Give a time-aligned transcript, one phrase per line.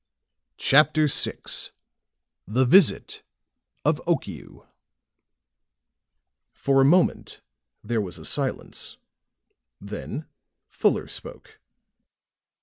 [0.57, 1.43] CHAPTER VI
[2.47, 3.21] THE VISIT
[3.85, 4.65] OF OKIU
[6.53, 7.41] For a moment
[7.83, 8.97] there was a silence;
[9.79, 10.25] then
[10.67, 11.59] Fuller spoke.